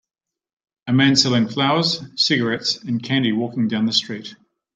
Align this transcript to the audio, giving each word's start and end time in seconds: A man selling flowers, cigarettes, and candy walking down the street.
A 0.87 0.93
man 0.93 1.15
selling 1.15 1.47
flowers, 1.47 2.01
cigarettes, 2.15 2.77
and 2.77 3.03
candy 3.03 3.31
walking 3.31 3.67
down 3.67 3.85
the 3.85 3.93
street. 3.93 4.35